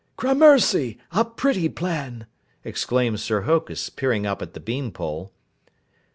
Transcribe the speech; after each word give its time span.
"Grammercy, 0.15 0.97
a 1.11 1.23
pretty 1.23 1.69
plan!" 1.69 2.25
exclaimed 2.63 3.19
Sir 3.19 3.41
Hokus, 3.41 3.91
peering 3.91 4.25
up 4.25 4.41
at 4.41 4.55
the 4.55 4.59
bean 4.59 4.91
pole. 4.91 5.31